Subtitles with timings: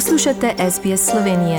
[0.00, 1.58] Poslušate SBS Slovenije.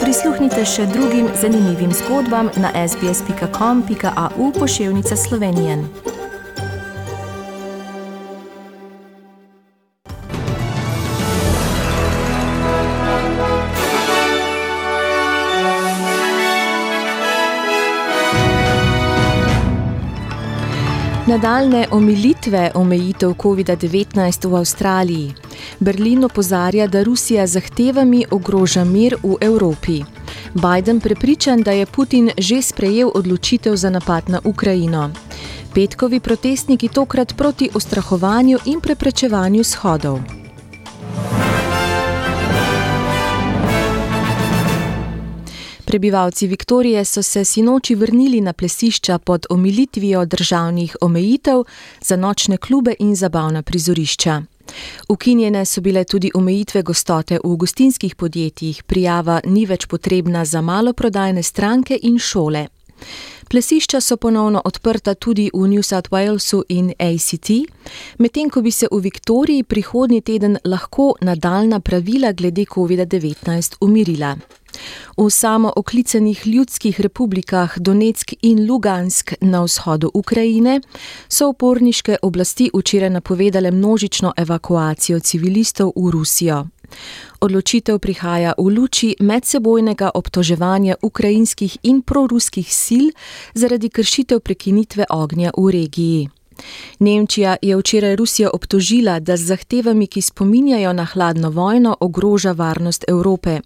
[0.00, 5.76] Prisluhnite še drugim zanimivim zgodbam na sbsp.com.au pošiljka Slovenije.
[21.26, 25.41] Nadaljne omilitve omejitev COVID-19 v Avstraliji.
[25.80, 30.02] Berlin opozarja, da Rusija zahtevami ogroža mir v Evropi.
[30.54, 35.10] Biden prepričan, da je Putin že sprejel odločitev za napad na Ukrajino.
[35.74, 40.20] Petkovi protestniki tokrat proti ustrahovanju in preprečevanju shodov.
[45.92, 51.64] Prebivalci Viktorije so se sinoči vrnili na plesišča pod omilitvijo državnih omejitev
[52.00, 54.42] za nočne klube in zabavna prizorišča.
[55.08, 61.42] Ukinjene so bile tudi omejitve gostote v gostinskih podjetjih, prijava ni več potrebna za maloprodajne
[61.42, 62.66] stranke in šole.
[63.48, 67.50] Plesišča so ponovno odprta tudi v New South Walesu in ACT,
[68.18, 74.36] medtem ko bi se v Viktoriji prihodnji teden lahko nadaljna pravila glede COVID-19 umirila.
[75.16, 80.80] V samooklicenih ljudskih republikah Donetsk in Lugansk na vzhodu Ukrajine
[81.28, 86.66] so uporniške oblasti včeraj napovedale množično evakuacijo civilistov v Rusijo.
[87.40, 93.06] Odločitev prihaja v luči medsebojnega obtoževanja ukrajinskih in proruskih sil
[93.54, 96.30] zaradi kršitev prekinitve ognja v regiji.
[96.98, 103.04] Nemčija je včeraj Rusijo obtožila, da z zahtevami, ki spominjajo na hladno vojno, ogroža varnost
[103.08, 103.60] Evrope.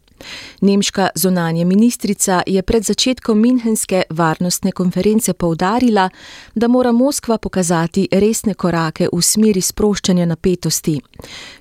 [0.61, 6.11] Nemška zunanja ministrica je pred začetkom Münchenske varnostne konference poudarila,
[6.55, 11.01] da mora Moskva pokazati resne korake v smeri sproščanja napetosti.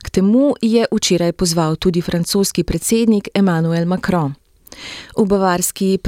[0.03, 4.44] K temu je včeraj pozval tudi francoski predsednik Emmanuel Macron.
[5.17, 5.99] V bavarski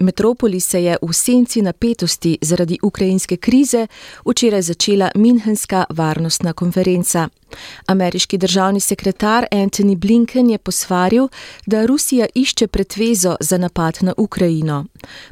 [0.00, 3.86] metropoli se je v senci napetosti zaradi ukrajinske krize
[4.26, 7.28] včeraj začela Münchenska varnostna konferenca.
[7.86, 11.28] Ameriški državni sekretar Anthony Blinken je posvaril,
[11.66, 14.84] da Rusija išče pretvezo za napad na Ukrajino.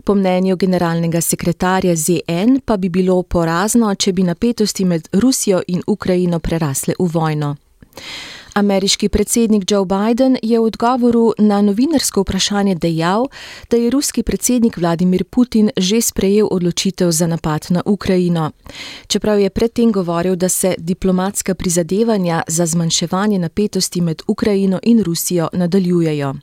[0.04, 5.82] Po mnenju generalnega sekretarja ZN pa bi bilo porazno, če bi napetosti med Rusijo in
[5.86, 7.56] Ukrajino prerasle v vojno.
[8.54, 13.26] Ameriški predsednik Joe Biden je v odgovoru na novinarsko vprašanje dejal,
[13.70, 18.50] da je ruski predsednik Vladimir Putin že sprejel odločitev za napad na Ukrajino.
[19.06, 25.48] Čeprav je predtem govoril, da se diplomatska prizadevanja za zmanjševanje napetosti med Ukrajino in Rusijo
[25.53, 26.34] nadaljujejo.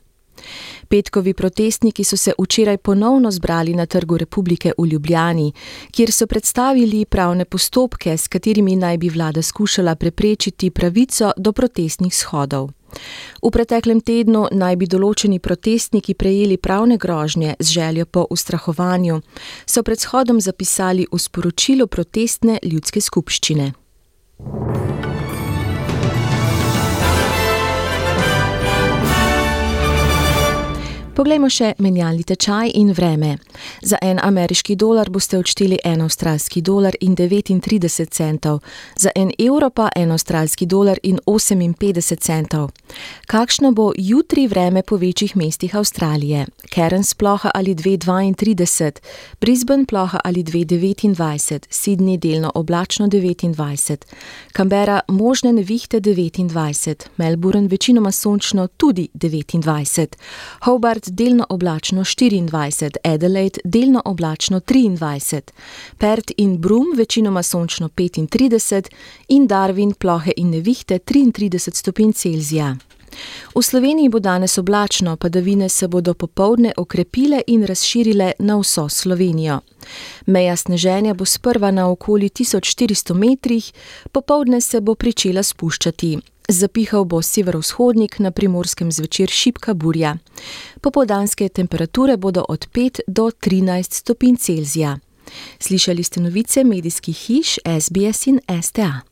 [0.88, 5.52] Petkovi protestniki so se včeraj ponovno zbrali na Trgu Republike v Ljubljani,
[5.90, 12.14] kjer so predstavili pravne postopke, s katerimi naj bi vlada skušala preprečiti pravico do protestnih
[12.14, 12.70] shodov.
[13.42, 19.20] V preteklem tednu naj bi določeni protestniki prejeli pravne grožnje z željo po ustrahovanju,
[19.66, 23.81] so pred shodom zapisali v sporočilu protestne ljudske skupščine.
[31.12, 33.34] Poglejmo še menjalni tečaj in vreme.
[33.84, 38.62] Za en ameriški dolar boste odšteli en avstralski dolar in 39 centov,
[38.96, 42.70] za en evro pa en avstralski dolar in 58 centov.
[43.28, 46.46] Kakšno bo jutri vreme po večjih mestih Avstralije?
[46.74, 49.00] Cairns ploha ali 2,32,
[49.40, 54.04] Brisbane ploha ali 2,29, Sydney delno oblačno 29,
[54.56, 60.16] Canberra možne nevihte 29, Melbourne večinoma sončno tudi 29,
[60.64, 65.40] Hobart Perth delno oblačno 24, Adelaide delno oblačno 23,
[65.98, 68.88] Perth in Broome večinoma sončno 35
[69.28, 72.76] in Darwin plohe in nevihte 33 stopinj Celzija.
[73.54, 79.60] V Sloveniji bo danes oblačno, padavine se bodo popovdne okrepile in razširile na vso Slovenijo.
[80.26, 83.72] Meja sneženja bo sprva na okoli 1400 metrih,
[84.12, 86.18] popovdne se bo pričela spuščati.
[86.52, 90.16] Zapihal bo severovzhodnik, na primorskem zvečer šipka burja.
[90.80, 94.98] Popodanske temperature bodo od 5 do 13 stopinj Celzija.
[95.58, 99.11] Slišali ste novice medijskih hiš SBS in STA.